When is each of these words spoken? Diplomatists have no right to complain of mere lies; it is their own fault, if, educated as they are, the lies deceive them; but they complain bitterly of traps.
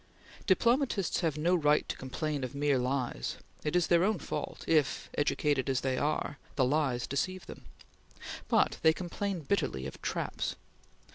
Diplomatists 0.47 1.19
have 1.19 1.37
no 1.37 1.53
right 1.53 1.87
to 1.87 1.95
complain 1.95 2.43
of 2.43 2.55
mere 2.55 2.79
lies; 2.79 3.37
it 3.63 3.75
is 3.75 3.85
their 3.85 4.03
own 4.03 4.17
fault, 4.17 4.65
if, 4.67 5.11
educated 5.15 5.69
as 5.69 5.81
they 5.81 5.95
are, 5.95 6.39
the 6.55 6.65
lies 6.65 7.05
deceive 7.05 7.45
them; 7.45 7.65
but 8.47 8.79
they 8.81 8.93
complain 8.93 9.41
bitterly 9.41 9.85
of 9.85 10.01
traps. 10.01 10.55